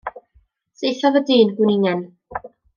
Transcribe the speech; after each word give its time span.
Saethodd 0.79 1.21
y 1.21 1.23
dyn 1.37 1.55
gwningen. 1.61 2.05